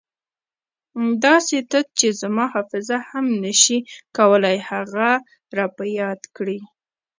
داسې 1.25 1.57
تت 1.71 1.87
چې 1.99 2.07
زما 2.21 2.45
حافظه 2.53 2.97
هم 3.09 3.25
نه 3.43 3.53
شي 3.61 3.77
کولای 4.17 4.57
هغه 4.69 5.09
را 5.57 5.65
په 5.75 5.83
یاد 5.99 6.21
کړي. 6.35 6.59